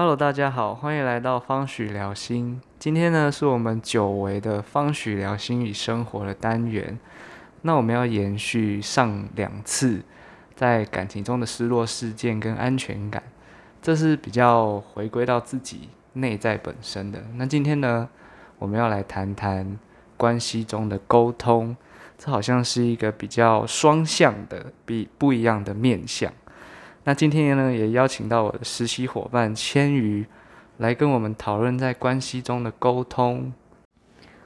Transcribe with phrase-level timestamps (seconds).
[0.00, 2.58] Hello，大家好，欢迎来到方许聊心。
[2.78, 6.98] 今天呢，是我们久违的方许聊心与生活的单元。
[7.60, 10.00] 那我们要延续上两次
[10.56, 13.22] 在感情中的失落事件跟安全感，
[13.82, 17.22] 这是比较回归到自己内在本身的。
[17.34, 18.08] 那今天呢，
[18.58, 19.78] 我们要来谈谈
[20.16, 21.76] 关系中的沟通，
[22.16, 26.32] 这好像是一个比较双向的、比不一样的面向。
[27.02, 30.26] 那今天呢，也邀请到我的实习伙伴千羽
[30.76, 33.50] 来跟我们讨论在关系中的沟通。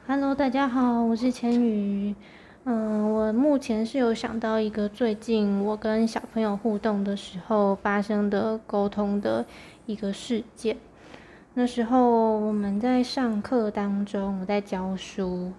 [0.06, 2.14] Hello，大家好，我是千羽。
[2.62, 9.44] 嗯，我目前是有想到一个最近我跟小朋友互动的时候发生的沟通的
[9.86, 10.76] 一个事件。
[11.54, 15.52] 那时候我们在上课当中，我在教书，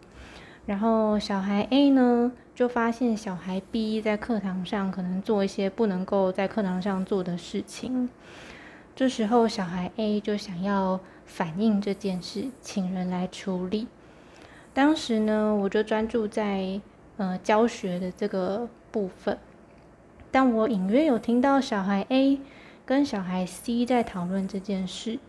[0.65, 2.31] 然后小孩 A 呢。
[2.55, 8.09] 就发现小孩 B 在课堂上可能做一些不能够在课堂上做的事情，
[8.95, 13.87] 这时候小孩 A 就想要反映这件事，请人来处理。
[14.73, 16.79] 当时呢，我就专注在
[17.17, 19.37] 呃教学的这个部分，
[20.31, 22.39] 但我隐约有听到小孩 A
[22.85, 25.19] 跟小孩 C 在讨论这件事，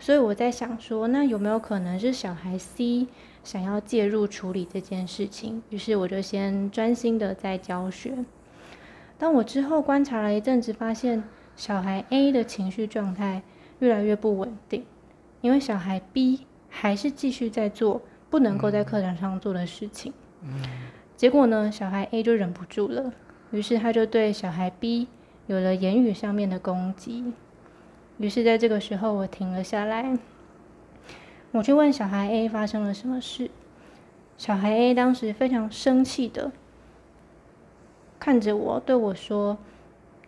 [0.00, 3.06] 所以我在想说，那有没有可能是小孩 C？
[3.44, 8.24] 想要介入处理这件事情，于是我就先专心的在教学。
[9.16, 11.22] 当我之后观察了一阵子，发现
[11.56, 13.42] 小孩 A 的情绪状态
[13.78, 14.84] 越来越不稳定，
[15.40, 20.12] 因为小孩 B 还是继续在做不能够在课堂上做的事情。
[21.16, 23.12] 结果呢，小孩 A 就忍不住了，
[23.50, 25.08] 于是他就对小孩 B
[25.46, 27.24] 有了言语上面的攻击。
[28.20, 30.18] 于是在这个时候，我停了下来。
[31.52, 33.50] 我去问小孩 A 发生了什么事，
[34.36, 36.52] 小孩 A 当时非常生气的
[38.18, 39.56] 看着我，对我说：“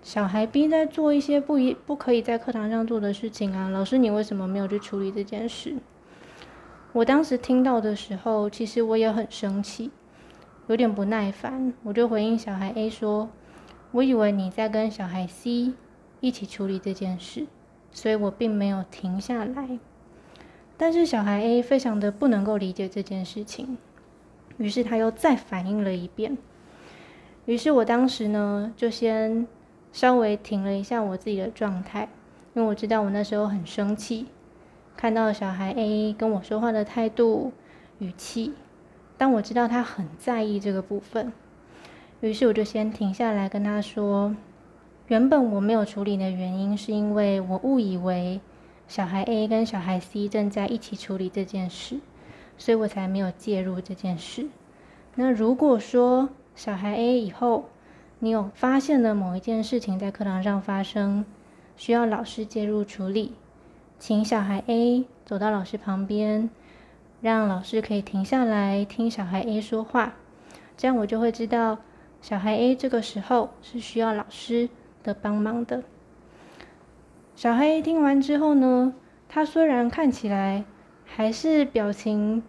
[0.02, 5.76] 小孩 B 在做一些不一不可以在课堂上做的事情啊，老师你为什么没有去处理这件事？”
[6.94, 9.90] 我当时听到的时候，其实我也很生气，
[10.66, 13.28] 有点不耐烦，我就回应小孩 A 说
[13.92, 15.74] ：“我以为你在跟小孩 C
[16.20, 17.46] 一起处理这件事，
[17.92, 19.78] 所以我并没有停下来。”
[20.76, 23.78] 但是小孩 A 非常的不能够理解这件事情，
[24.56, 26.36] 于是他又再反应了一遍。
[27.44, 29.46] 于是我当时呢，就先
[29.92, 32.08] 稍微停了一下我自己的状态，
[32.54, 34.26] 因为我知道我那时候很生气，
[34.96, 37.52] 看到小孩 A 跟我说话的态度、
[37.98, 38.54] 语气，
[39.18, 41.32] 当我知道他很在意这个部分，
[42.20, 44.34] 于是我就先停下来跟他说：
[45.12, 48.40] 原本我没有处理的原因，是因为我误以为。
[48.88, 52.00] 小孩 A 跟小孩 C 正在一起处理这件事，
[52.56, 54.46] 所以我才没有介入这件事。
[55.14, 57.68] 那如果说小孩 A 以后
[58.20, 61.26] 你有发现了某一件事情在课堂上发生，
[61.76, 63.34] 需要老师介入处理，
[63.98, 66.48] 请小孩 A 走到老师旁边，
[67.20, 70.14] 让老师可以停下来听小孩 A 说话，
[70.78, 71.76] 这样我就会知道
[72.22, 74.70] 小孩 A 这个时候是需要老师
[75.02, 75.82] 的帮忙的。
[77.34, 78.94] 小黑听完之后呢，
[79.28, 80.64] 他虽然看起来
[81.04, 82.42] 还是表情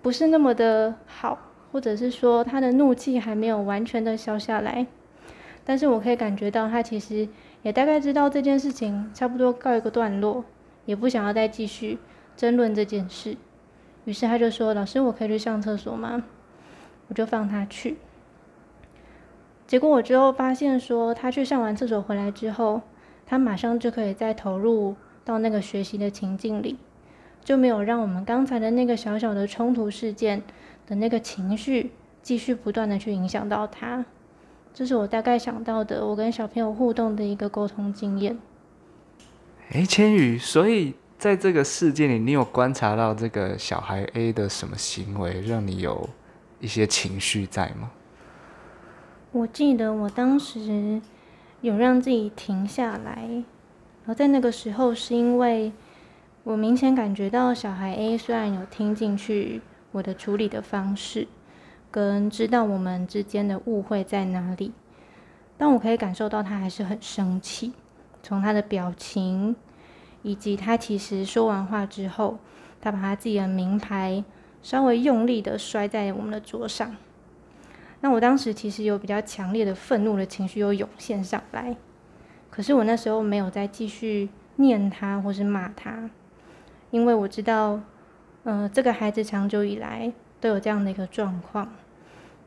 [0.00, 1.38] 不是那么的好，
[1.72, 4.86] 或者是说他的怒气还没有完全的消下来，
[5.64, 7.28] 但是我可以感觉到他其实
[7.62, 10.44] 也大概知道这件事情差不多告一个段落，
[10.84, 11.98] 也不想要再继续
[12.36, 13.36] 争论这件事，
[14.04, 16.24] 于是他就说：“老师，我可以去上厕所吗？”
[17.08, 17.96] 我就放他去。
[19.66, 22.82] 结果我之后发现说，他去上完厕所回来之后。
[23.26, 24.94] 他马上就可以再投入
[25.24, 26.76] 到那个学习的情境里，
[27.42, 30.42] 就没有让我们刚才的那个小小的冲突事件
[30.86, 31.92] 的那个情绪
[32.22, 34.04] 继续不断的去影响到他。
[34.74, 38.36] 这是我大概想到的，我跟小朋友互动的一个沟通经验。
[39.70, 46.10] 哎，千羽，所以在这个事件里，你有观察到这个小孩 A 的什么行为，让你有
[46.60, 47.90] 一些情绪在吗？
[49.34, 51.02] 我记得我当时。
[51.60, 55.72] 有让自己停下来，然后在那个时候，是因为
[56.42, 61.26] 我明显感觉到小孩 A 虽然有听进去我的处理的方式，
[61.90, 64.72] 跟知道我们之间的误会在哪里，
[65.56, 67.72] 但我可以感受到他还是很生气。
[68.22, 69.56] 从他的表情，
[70.20, 72.36] 以及他其实说完话之后，
[72.78, 74.22] 他把他自己的名牌
[74.62, 76.94] 稍微用力的摔在我们的桌上。
[78.04, 81.74] 那我当时其实有比较强烈的愤怒的情绪又涌现上来，
[82.50, 86.10] 可是我那时候没有再继续念他或是骂他，
[86.90, 87.80] 因为我知道，
[88.42, 91.72] 呃，这个孩子长久以来都有这样的一个状况，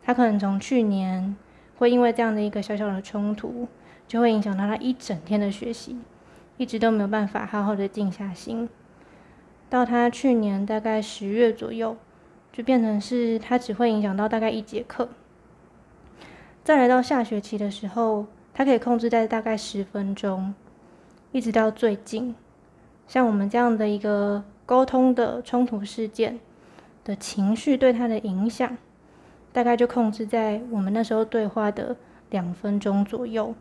[0.04, 1.36] 他可能从去年
[1.78, 3.68] 会因为这样的一个小小的冲突，
[4.08, 5.98] 就会影响到他一整天的学习，
[6.58, 8.70] 一直都没有办法好好的静下心。
[9.72, 11.98] 到他去年大概十月左右，
[12.54, 15.10] 就变成是他只会影响到大概一节课。
[16.68, 20.54] 再来到下学期的时候，他可以控制在大概十分钟，
[21.32, 22.36] 一直到最近，
[23.08, 26.38] 像我们这样的一个沟通的冲突事件
[27.06, 28.78] 的情绪对他的影响，
[29.54, 31.96] 大概就控制在我们那时候对话的
[32.32, 33.56] 两分钟左右，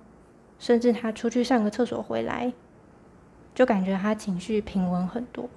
[0.59, 2.53] 甚至他出去上个厕所回来，
[3.55, 5.49] 就感觉他情绪平稳很多。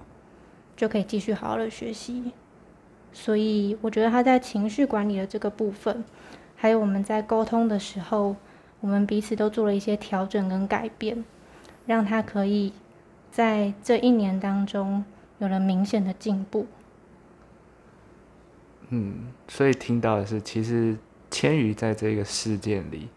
[0.76, 2.30] 就可以继续好好的学习，
[3.12, 6.04] 所以我觉得他在情绪管理的这个部分，
[6.60, 8.36] 还有我们在沟通的时候，
[8.80, 11.24] 我们彼此都做了一些调整跟改变，
[11.86, 12.74] 让他可以
[13.30, 15.02] 在这一年当中
[15.38, 16.66] 有了明显的进步。
[18.90, 20.94] 嗯，所以听到的是，其实
[21.30, 23.08] 千羽在这个事件里，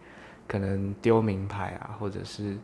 [0.47, 2.57] 可能丢名牌啊，或者是。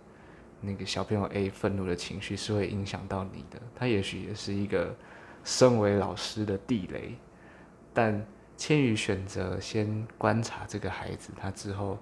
[0.62, 4.94] 那个小朋友 A 愤怒的情绪是会影响到你的，他也许也是一个
[5.42, 7.16] 身为老师的地雷，
[7.94, 8.22] 但
[8.60, 11.98] 千羽选择先观察这个孩子他之后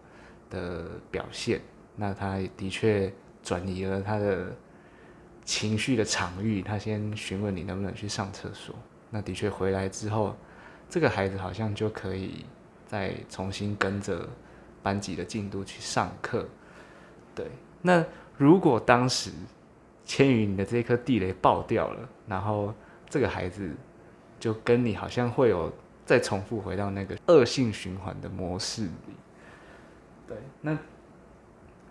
[0.50, 1.62] 的表现，
[1.96, 3.14] 那他的确
[3.44, 4.48] 转移了他的
[5.46, 8.74] 情绪的场域，他先询问你能不能去上厕所，
[9.12, 10.36] 那的确回来之后，
[10.90, 12.44] 这个孩子好像就可以
[12.88, 14.28] 再重新跟着
[14.82, 16.48] 班级的进度去上课，
[17.36, 17.46] 对，
[17.82, 18.04] 那。
[18.40, 19.32] 如果当时
[20.06, 22.72] 千羽你的这颗地雷爆掉了，然后
[23.10, 23.76] 这个孩子
[24.40, 25.74] 就跟你好像会有
[26.08, 28.90] 再重复回到那个恶性循环的模式里。
[30.28, 30.76] 对，那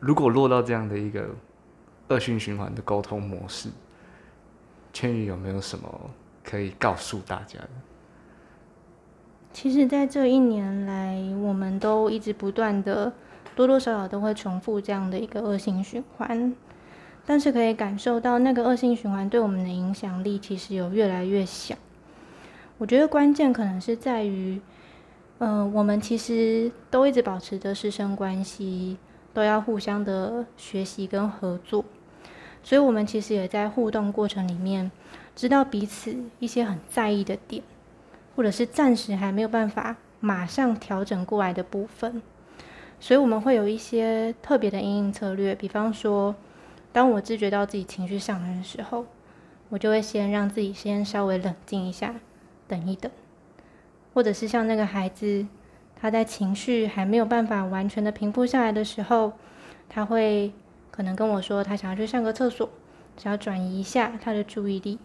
[0.00, 1.28] 如果落到这样的一个
[2.08, 3.68] 恶性循环的沟通模式，
[4.92, 6.10] 千羽有没有什么
[6.42, 7.68] 可以告诉大家的？
[9.52, 13.12] 其实，在这一年来，我们都一直不断的。
[13.54, 16.54] 多多少少都会重复这样的一个恶性循环，
[17.24, 21.74] 但是可以感受到那个恶性循环对我们的影响力其实有越来越小。
[22.78, 24.61] 我觉得关键可能是在于，
[25.38, 28.99] 嗯，我们其实都一直保持着师生关系，
[29.32, 31.84] 都要互相的学习跟合作，
[32.62, 34.90] 所以我们其实也在互动过程里面，
[35.34, 37.62] 知道彼此一些很在意的点，
[38.34, 42.20] 或者是暂时还没有办法马上调整过来的部分。
[43.00, 46.34] 所以我们会有一些特别的应应策略，比方说，
[46.93, 49.06] 当我自觉到自己情绪上来的时候，
[49.70, 52.14] 我就会先让自己先稍微冷静一下，
[52.68, 53.10] 等一等，
[54.14, 55.46] 或者是像那个孩子，
[56.00, 59.32] 他在情绪还没有办法完全的平复下来的时候，
[59.88, 60.52] 他会
[60.90, 62.68] 可能跟我说他想要去上个厕所，
[63.16, 64.98] 想要转移一下他的注意力。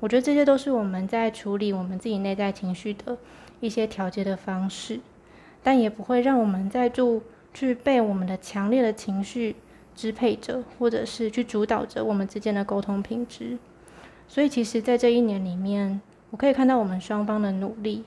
[0.00, 3.18] 我觉得这些都是我们在处理我们自己内在情绪的
[3.60, 5.00] 一些调节的方式。
[5.64, 7.22] 但也不会让我们在住
[7.54, 9.54] 去被我们的强烈的情绪
[9.94, 13.58] 支配着，或者是去主导着我们之间的沟通品质。
[14.26, 16.00] 所以，其实，在这一年里面，
[16.32, 18.04] 我可以看到我们双方的努力，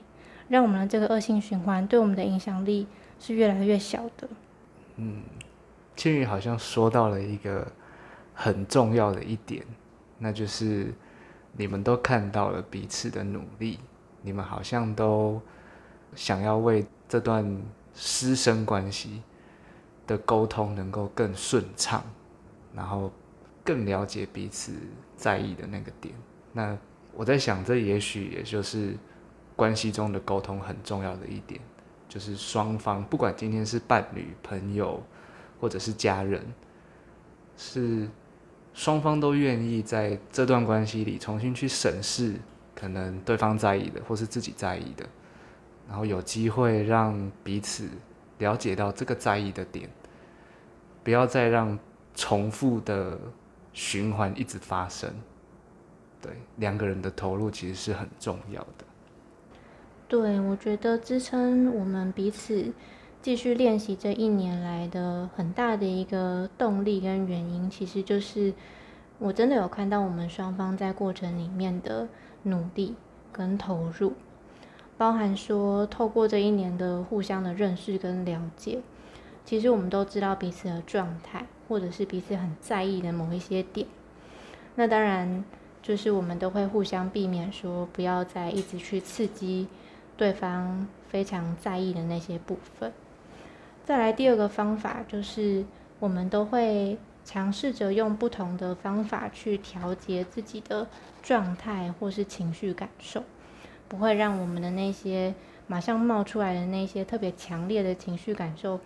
[0.48, 2.86] 让我们的这个恶性循环对我们的影响力
[3.18, 4.28] 是越来越小的。
[4.96, 5.22] 嗯，
[5.96, 7.66] 千羽好像说到了一个
[8.34, 9.64] 很重要的一点，
[10.18, 10.92] 那就是
[11.52, 13.78] 你们都看到了彼此的努力，
[14.20, 15.40] 你们好像都
[16.14, 16.84] 想要为。
[17.08, 17.46] 这段
[17.94, 19.22] 师生关系
[20.08, 22.02] 的沟通能够更顺畅，
[22.74, 23.12] 然后
[23.62, 24.72] 更了解彼此
[25.16, 26.12] 在意的那个点。
[26.52, 26.76] 那
[27.16, 28.94] 我在想，这也许也就是
[29.56, 31.58] 关系中的沟通很重要的一点，
[32.08, 35.02] 就是双方不管今天是伴侣、朋友
[35.58, 36.44] 或者是家人，
[37.56, 38.06] 是
[38.74, 42.34] 双方都愿意在这段关系里重新去审视
[42.74, 45.06] 可能对方在意的，或是自己在意的。
[45.88, 47.88] 然后有机会让彼此
[48.38, 49.88] 了解到这个在意的点，
[51.02, 51.78] 不要再让
[52.14, 53.18] 重复的
[53.72, 55.10] 循环一直发生。
[56.26, 58.84] 对，两个人的投入其实是很重要的。
[60.08, 62.72] 对，我觉得支撑我们彼此
[63.22, 68.52] 继续练习这一年来的很大的一个动力跟原因，其实就是
[69.20, 72.08] 我真的有看到我们双方在过程里面的
[72.42, 72.96] 努力
[73.30, 74.14] 跟投入。
[74.98, 78.80] 包含说，透过这一年的互相的认识跟了解，
[79.44, 83.86] 其实我们都知道彼此的状态，或者是彼此很在意的某一些点。
[84.74, 85.44] 那当然，
[85.86, 89.68] 就是我们都会互相避免说，不要再一直去刺激
[90.16, 92.92] 对方非常在意的那些部分。
[93.84, 95.64] 再来第二个方法，就是
[96.00, 100.88] 我们都会尝试着用不同的方法去调节自己的
[101.22, 103.22] 状态或是情绪感受。
[103.86, 105.32] 不会让我们的那些
[105.68, 108.80] 马上冒出来的那些特别强烈的情绪感受，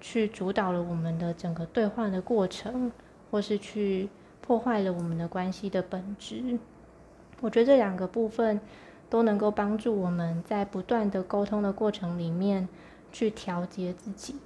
[0.00, 2.90] 去主导了我们的整个对话的过程，
[3.30, 4.08] 或是去
[4.52, 6.58] 破坏了我们的关系的本质。
[7.40, 8.60] 我觉得这两个部分
[9.08, 12.68] 都能够帮助我们在不断的沟通的过程里面
[13.10, 14.36] 去调节自己。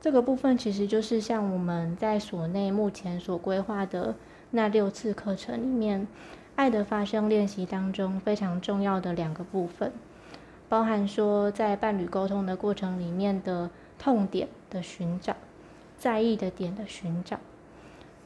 [0.00, 4.16] 这个部分其实就是像我们在所内目前所规划的
[4.50, 6.08] 那六次课程里面，
[6.56, 9.92] 爱的发生练习当中非常重要的两个部分，
[10.68, 15.36] 包含说在伴侣沟通的过程里面的痛点的寻找，
[15.96, 17.38] 在意的点的寻找，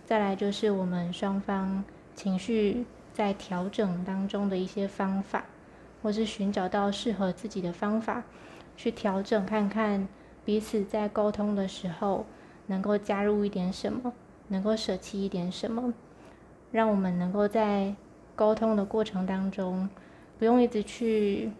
[0.08, 1.84] 再来就是我们双方
[2.14, 5.44] 情绪在调整当中的一些方法，
[6.02, 8.24] 或是寻找到适合自己的方法
[8.74, 10.08] 去调整看看。
[10.46, 12.24] 彼此在沟通的时候，
[12.68, 14.14] 能够加入一点什么，
[14.46, 15.92] 能够舍弃一点什么，
[16.72, 17.94] 让我们能够在
[18.34, 19.90] 沟通的过程当中，
[20.38, 21.52] 不用一直去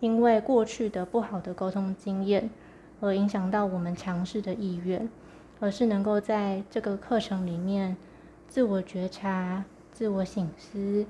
[0.00, 2.48] 因为过去的不好的沟通经验
[3.02, 5.06] 而影响到我们尝试的意愿，
[5.62, 7.96] 而是能够在这个课程里面
[8.48, 11.06] 自我觉察、自我醒思，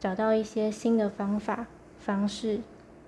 [0.00, 1.68] 找到一些新的方法
[2.00, 2.58] 方式，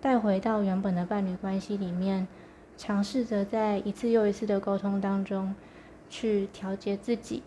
[0.01, 2.29] 带回到原本的伴侣关系里面。
[2.77, 5.57] 尝试着在一次又一次的沟通当中，
[6.09, 7.43] 去调节自己，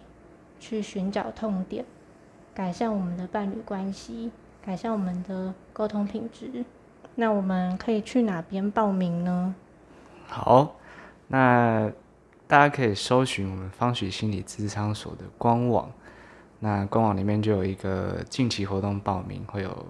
[0.59, 1.85] 去寻找痛点，
[2.53, 4.31] 改善我们的伴侣关系，
[4.61, 6.65] 改善我们的沟通品质。
[7.15, 9.55] 那我们可以去哪边报名呢？
[10.27, 10.75] 好，
[11.29, 11.89] 那
[12.49, 15.87] 大家可以搜寻我们方许心理咨商所的官网，
[16.57, 19.85] 那官网里面就有一个近期活动报名，会有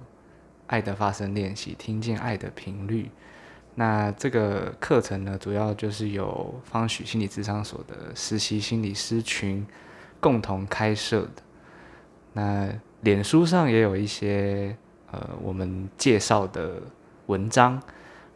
[0.68, 3.10] 爱的发生练习，听见爱的频率。
[3.76, 9.66] 那这个课程呢，主要就是由方许心理咨商所的实习心理师群
[10.20, 11.42] 共同开设的。
[12.34, 12.68] 那
[13.00, 14.76] 脸书上也有一些
[15.14, 16.82] 呃我们介绍的
[17.28, 17.82] 文章，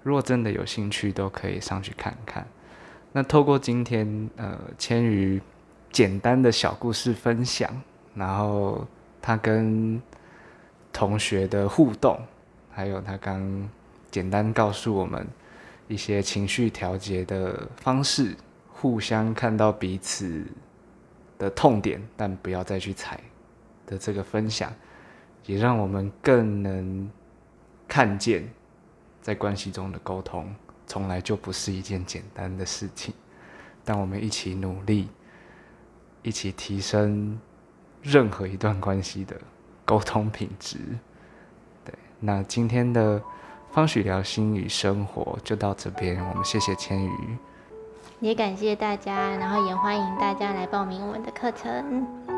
[0.01, 2.47] 如果真的有兴趣，都可以上去看看。
[3.13, 5.41] 那透过今天呃千羽
[5.91, 7.81] 简单的小故事分享，
[8.13, 8.85] 然后
[9.21, 10.01] 他跟
[10.91, 12.19] 同学的互动，
[12.69, 13.69] 还有他刚。
[14.11, 15.27] 简单告诉我们
[15.87, 18.35] 一些情绪调节的方式，
[18.71, 20.45] 互相看到彼此
[21.39, 23.19] 的痛点，但不要再去踩
[23.87, 24.71] 的这个分享，
[25.47, 27.09] 也让我们更能
[27.87, 28.47] 看见，
[29.19, 30.53] 在关系中的沟通
[30.93, 33.11] 从来就不是一件简单的事情。
[33.83, 35.09] 但我们一起努力，
[36.21, 37.39] 一起提升
[38.03, 39.35] 任何一段关系的
[39.83, 40.77] 沟通品质。
[41.83, 43.19] 对，那今天的。
[43.71, 47.37] 方许聊心与生活就到这边，我们谢谢千羽，
[48.19, 52.32] 也感谢大家，然后也欢迎大家来报名我们的课程。